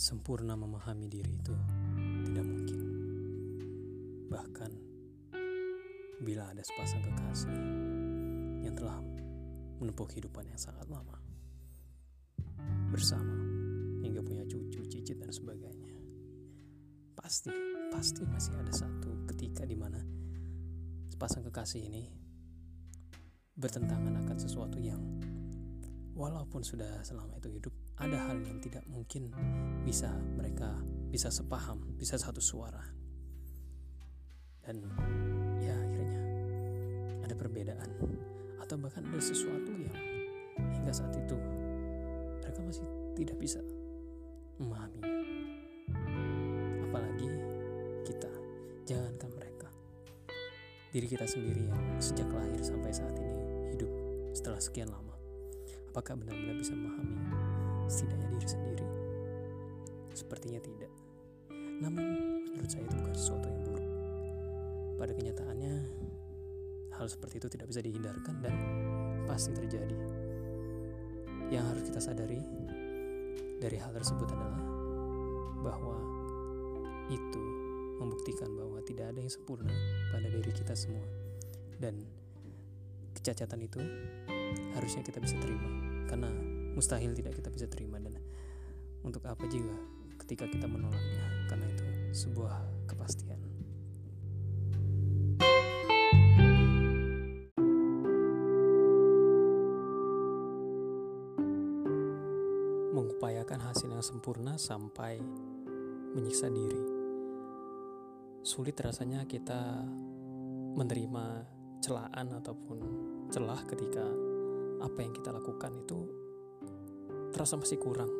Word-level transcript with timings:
sempurna 0.00 0.56
memahami 0.56 1.12
diri 1.12 1.36
itu 1.36 1.52
tidak 2.24 2.44
mungkin. 2.48 2.80
Bahkan 4.32 4.70
bila 6.24 6.48
ada 6.48 6.64
sepasang 6.64 7.04
kekasih 7.04 7.60
yang 8.64 8.72
telah 8.72 8.96
menempuh 9.76 10.08
kehidupan 10.08 10.48
yang 10.48 10.56
sangat 10.56 10.88
lama 10.88 11.20
bersama 12.88 13.36
hingga 14.00 14.24
punya 14.24 14.48
cucu, 14.48 14.88
cicit 14.88 15.20
dan 15.20 15.28
sebagainya. 15.28 15.92
Pasti, 17.12 17.52
pasti 17.92 18.24
masih 18.24 18.56
ada 18.56 18.72
satu 18.72 19.28
ketika 19.36 19.68
di 19.68 19.76
mana 19.76 20.00
sepasang 21.12 21.44
kekasih 21.52 21.84
ini 21.92 22.08
bertentangan 23.52 24.16
akan 24.24 24.36
sesuatu 24.40 24.80
yang 24.80 25.20
walaupun 26.16 26.64
sudah 26.64 27.04
selama 27.04 27.36
itu 27.36 27.52
hidup 27.52 27.74
ada 28.00 28.16
hal 28.16 28.40
yang 28.40 28.58
tidak 28.64 28.84
mungkin 28.88 29.28
bisa 29.84 30.08
mereka 30.34 30.72
bisa 31.12 31.28
sepaham, 31.28 31.84
bisa 32.00 32.16
satu 32.16 32.40
suara. 32.40 32.80
Dan 34.64 34.84
ya 35.60 35.74
akhirnya 35.76 36.22
ada 37.24 37.34
perbedaan 37.36 37.90
atau 38.60 38.76
bahkan 38.80 39.04
ada 39.04 39.20
sesuatu 39.20 39.72
yang 39.76 39.96
hingga 40.80 40.92
saat 40.92 41.12
itu 41.16 41.36
mereka 42.60 42.60
masih 42.66 42.88
tidak 43.16 43.36
bisa 43.40 43.60
memahaminya. 44.60 45.16
Apalagi 46.84 47.28
kita, 48.04 48.30
jangankan 48.84 49.30
mereka. 49.32 49.68
Diri 50.92 51.06
kita 51.08 51.24
sendiri 51.24 51.70
yang 51.70 51.84
sejak 52.02 52.28
lahir 52.28 52.60
sampai 52.60 52.92
saat 52.92 53.16
ini 53.16 53.34
hidup 53.72 53.90
setelah 54.36 54.60
sekian 54.60 54.92
lama. 54.92 55.16
Apakah 55.88 56.20
benar-benar 56.20 56.60
bisa 56.60 56.76
memahami 56.76 57.16
setidaknya 57.90 58.28
diri 58.38 58.48
sendiri? 58.48 58.86
Sepertinya 60.14 60.62
tidak. 60.62 60.92
Namun, 61.82 62.06
menurut 62.54 62.70
saya 62.70 62.86
itu 62.86 62.94
bukan 62.94 63.14
sesuatu 63.18 63.46
yang 63.50 63.60
buruk. 63.66 63.86
Pada 64.94 65.12
kenyataannya, 65.16 65.74
hal 66.94 67.06
seperti 67.10 67.42
itu 67.42 67.48
tidak 67.50 67.66
bisa 67.72 67.80
dihindarkan 67.82 68.34
dan 68.38 68.54
pasti 69.26 69.50
terjadi. 69.50 69.96
Yang 71.50 71.64
harus 71.66 71.82
kita 71.90 72.00
sadari 72.00 72.40
dari 73.58 73.76
hal 73.80 73.90
tersebut 73.90 74.28
adalah 74.30 74.62
bahwa 75.66 75.98
itu 77.10 77.42
membuktikan 77.98 78.54
bahwa 78.54 78.78
tidak 78.86 79.12
ada 79.12 79.18
yang 79.18 79.32
sempurna 79.32 79.74
pada 80.14 80.28
diri 80.30 80.52
kita 80.54 80.78
semua. 80.78 81.02
Dan 81.80 82.00
kecacatan 83.16 83.66
itu 83.66 83.80
harusnya 84.76 85.02
kita 85.02 85.18
bisa 85.18 85.36
terima 85.40 85.68
karena 86.06 86.59
mustahil 86.80 87.12
tidak 87.12 87.36
kita 87.36 87.52
bisa 87.52 87.68
terima. 87.68 88.00
Dan 88.00 88.16
untuk 89.04 89.20
apa 89.28 89.44
juga 89.52 89.76
ketika 90.24 90.48
kita 90.48 90.64
menolaknya? 90.64 91.44
Karena 91.44 91.68
itu 91.68 91.84
sebuah 92.16 92.88
kepastian. 92.88 93.36
Mengupayakan 102.96 103.60
hasil 103.60 103.92
yang 103.92 104.00
sempurna 104.00 104.56
sampai 104.56 105.20
menyiksa 106.16 106.48
diri. 106.48 106.80
Sulit 108.40 108.80
rasanya 108.80 109.28
kita 109.28 109.84
menerima 110.80 111.44
celaan 111.84 112.40
ataupun 112.40 112.78
celah 113.28 113.60
ketika 113.68 114.08
apa 114.80 114.98
yang 115.04 115.12
kita 115.12 115.28
lakukan 115.28 115.76
itu 115.76 116.19
terasa 117.40 117.56
masih 117.56 117.80
kurang 117.80 118.12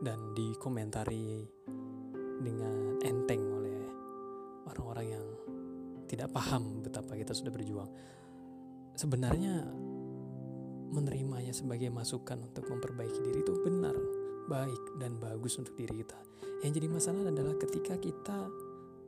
dan 0.00 0.32
dikomentari 0.32 1.44
dengan 2.40 2.96
enteng 3.04 3.44
oleh 3.44 3.76
orang-orang 4.64 5.20
yang 5.20 5.26
tidak 6.08 6.32
paham 6.32 6.80
betapa 6.80 7.12
kita 7.12 7.36
sudah 7.36 7.52
berjuang. 7.52 7.92
Sebenarnya 8.96 9.68
menerimanya 10.96 11.52
sebagai 11.52 11.92
masukan 11.92 12.40
untuk 12.40 12.64
memperbaiki 12.64 13.20
diri 13.20 13.44
itu 13.44 13.52
benar, 13.60 13.92
baik 14.48 14.96
dan 14.96 15.20
bagus 15.20 15.60
untuk 15.60 15.76
diri 15.76 16.00
kita. 16.00 16.16
Yang 16.64 16.80
jadi 16.80 16.88
masalah 16.88 17.22
adalah 17.28 17.60
ketika 17.60 18.00
kita 18.00 18.48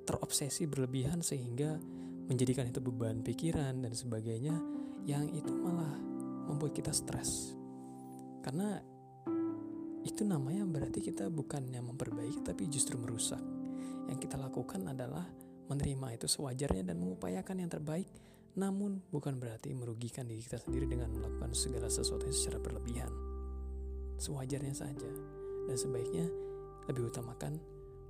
terobsesi 0.04 0.68
berlebihan 0.68 1.24
sehingga 1.24 1.80
menjadikan 2.28 2.68
itu 2.68 2.84
beban 2.84 3.24
pikiran 3.24 3.80
dan 3.80 3.96
sebagainya 3.96 4.52
yang 5.08 5.32
itu 5.32 5.48
malah 5.48 5.96
membuat 6.44 6.76
kita 6.76 6.92
stres. 6.92 7.56
Karena 8.44 8.95
itu 10.06 10.22
namanya 10.22 10.62
berarti 10.62 11.02
kita 11.02 11.26
bukannya 11.26 11.82
memperbaiki 11.82 12.46
tapi 12.46 12.70
justru 12.70 12.94
merusak. 12.94 13.42
Yang 14.06 14.30
kita 14.30 14.38
lakukan 14.38 14.86
adalah 14.86 15.26
menerima 15.66 16.14
itu 16.14 16.30
sewajarnya 16.30 16.86
dan 16.86 17.02
mengupayakan 17.02 17.58
yang 17.58 17.70
terbaik, 17.70 18.06
namun 18.54 19.02
bukan 19.10 19.34
berarti 19.42 19.74
merugikan 19.74 20.30
diri 20.30 20.46
kita 20.46 20.62
sendiri 20.62 20.86
dengan 20.86 21.10
melakukan 21.10 21.50
segala 21.58 21.90
sesuatu 21.90 22.30
secara 22.30 22.62
berlebihan. 22.62 23.10
Sewajarnya 24.16 24.72
saja, 24.78 25.10
dan 25.66 25.76
sebaiknya 25.76 26.26
lebih 26.86 27.10
utamakan 27.10 27.58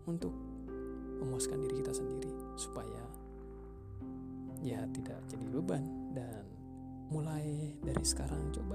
untuk 0.04 0.30
memuaskan 1.24 1.64
diri 1.64 1.80
kita 1.80 1.96
sendiri 1.96 2.28
supaya 2.60 3.02
ya 4.60 4.84
tidak 4.92 5.24
jadi 5.32 5.46
beban 5.48 6.12
dan 6.12 6.44
mulai 7.08 7.72
dari 7.80 8.02
sekarang 8.02 8.50
coba 8.50 8.66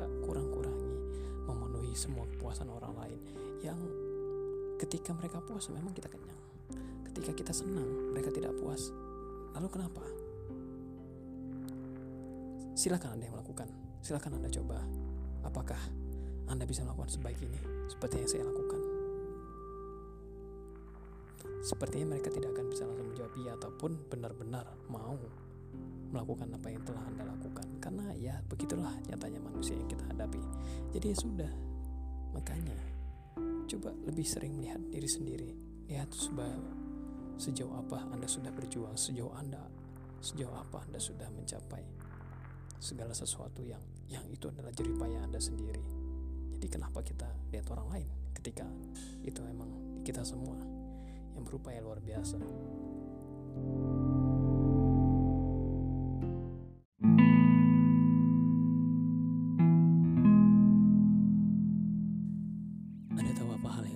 semua 1.96 2.28
kepuasan 2.28 2.68
orang 2.72 2.94
lain 2.98 3.20
yang 3.62 3.80
ketika 4.82 5.14
mereka 5.14 5.40
puas 5.44 5.70
memang 5.70 5.94
kita 5.94 6.10
kenyang. 6.10 6.42
Ketika 7.12 7.32
kita 7.36 7.54
senang 7.54 8.16
mereka 8.16 8.32
tidak 8.34 8.56
puas. 8.58 8.90
Lalu 9.52 9.68
kenapa? 9.68 10.04
Silakan 12.74 13.20
anda 13.20 13.28
yang 13.28 13.36
melakukan. 13.36 13.68
Silakan 14.02 14.42
anda 14.42 14.50
coba. 14.50 14.80
Apakah 15.46 15.82
anda 16.50 16.66
bisa 16.66 16.82
melakukan 16.82 17.12
sebaik 17.14 17.38
ini? 17.44 17.60
Seperti 17.92 18.16
yang 18.24 18.30
saya 18.32 18.44
lakukan. 18.48 18.82
Sepertinya 21.62 22.18
mereka 22.18 22.34
tidak 22.34 22.58
akan 22.58 22.66
bisa 22.74 22.90
langsung 22.90 23.14
menjawab 23.14 23.34
iya 23.38 23.54
ataupun 23.54 23.92
benar-benar 24.10 24.66
mau 24.90 25.14
melakukan 26.12 26.50
apa 26.58 26.68
yang 26.74 26.84
telah 26.84 27.04
Anda 27.06 27.24
lakukan. 27.30 27.68
Karena 27.78 28.12
ya 28.18 28.42
begitulah 28.50 28.92
nyatanya 29.08 29.40
manusia 29.46 29.78
yang 29.78 29.88
kita 29.88 30.04
hadapi. 30.10 30.42
Jadi 30.92 31.06
ya 31.14 31.18
sudah. 31.18 31.71
Makanya 32.32 32.78
coba 33.68 33.96
lebih 34.08 34.28
sering 34.28 34.60
melihat 34.60 34.82
diri 34.92 35.10
sendiri. 35.10 35.50
Lihat 35.92 36.10
sejauh 37.42 37.74
apa 37.76 38.08
Anda 38.12 38.28
sudah 38.30 38.54
berjuang, 38.54 38.96
sejauh 38.96 39.34
Anda 39.36 39.62
sejauh 40.22 40.54
apa 40.54 40.86
Anda 40.86 41.02
sudah 41.02 41.28
mencapai 41.34 41.82
segala 42.78 43.12
sesuatu 43.14 43.66
yang 43.66 43.82
yang 44.06 44.22
itu 44.30 44.48
adalah 44.54 44.70
jeripaya 44.70 45.26
Anda 45.26 45.42
sendiri. 45.42 45.82
Jadi 46.54 46.68
kenapa 46.70 47.02
kita 47.02 47.26
lihat 47.50 47.66
orang 47.74 47.88
lain 47.90 48.10
ketika 48.38 48.66
itu 49.26 49.42
memang 49.42 50.02
kita 50.06 50.22
semua 50.22 50.62
yang 51.34 51.42
berupaya 51.42 51.82
luar 51.82 51.98
biasa. 51.98 52.38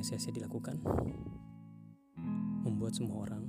Sia-sia 0.05 0.29
dilakukan, 0.29 0.77
membuat 2.61 2.93
semua 2.93 3.25
orang 3.25 3.41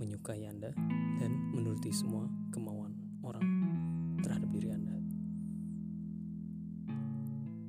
menyukai 0.00 0.48
Anda 0.48 0.72
dan 1.20 1.52
menuruti 1.52 1.92
semua 1.92 2.24
kemauan 2.48 2.96
orang 3.20 3.44
terhadap 4.24 4.48
diri 4.48 4.72
Anda. 4.72 4.96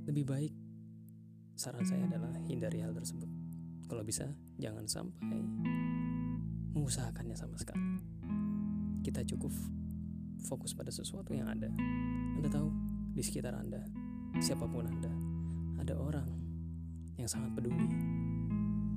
Lebih 0.07 0.23
baik 0.23 0.53
saran 1.59 1.83
saya 1.83 2.07
adalah 2.07 2.31
hindari 2.47 2.79
hal 2.79 2.95
tersebut. 2.95 3.27
Kalau 3.91 4.07
bisa, 4.07 4.31
jangan 4.55 4.87
sampai 4.87 5.43
mengusahakannya 6.71 7.35
sama 7.35 7.59
sekali. 7.59 7.83
Kita 9.03 9.27
cukup 9.27 9.51
fokus 10.47 10.71
pada 10.71 10.87
sesuatu 10.87 11.35
yang 11.35 11.51
ada. 11.51 11.67
Anda 12.39 12.47
tahu 12.47 12.71
di 13.11 13.19
sekitar 13.19 13.59
Anda, 13.59 13.83
siapa 14.39 14.71
pun 14.71 14.87
Anda, 14.87 15.11
ada 15.83 15.99
orang 15.99 16.52
yang 17.17 17.29
sangat 17.29 17.53
peduli 17.53 17.87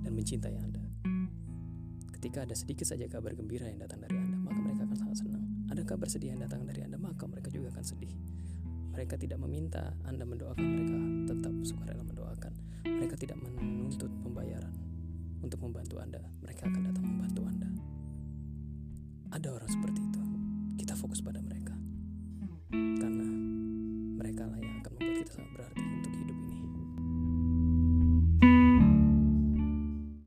dan 0.05 0.13
mencintai 0.13 0.57
Anda. 0.61 0.83
Ketika 2.17 2.49
ada 2.49 2.57
sedikit 2.57 2.89
saja 2.89 3.07
kabar 3.07 3.37
gembira 3.37 3.69
yang 3.69 3.81
datang 3.81 4.03
dari 4.03 4.17
Anda, 4.17 4.41
maka 4.41 4.59
mereka 4.59 4.89
akan 4.89 4.99
sangat 4.99 5.17
senang. 5.21 5.45
Ada 5.69 5.83
kabar 5.85 6.09
sedih 6.09 6.33
yang 6.35 6.41
datang 6.41 6.65
dari 6.65 6.81
Anda, 6.83 6.97
maka 6.97 7.29
mereka 7.29 7.53
juga 7.53 7.71
akan 7.77 7.85
sedih. 7.85 8.13
Mereka 8.97 9.21
tidak 9.21 9.39
meminta 9.41 9.93
Anda 10.09 10.25
mendoakan, 10.25 10.65
mereka 10.65 10.97
tetap 11.29 11.53
sukarela 11.69 12.05
mendoakan. 12.05 12.53
Mereka 12.89 13.15
tidak 13.21 13.37
menuntut 13.39 14.09
pembayaran 14.25 14.73
untuk 15.45 15.61
membantu 15.61 16.01
Anda, 16.01 16.25
mereka 16.41 16.67
akan 16.67 16.83
datang 16.89 17.05
membantu 17.05 17.43
Anda. 17.45 17.69
Ada 19.37 19.49
orang 19.53 19.69
seperti 19.69 20.01
itu. 20.01 20.21
Kita 20.81 20.97
fokus 20.97 21.21
pada 21.21 21.41
mereka. 21.45 21.56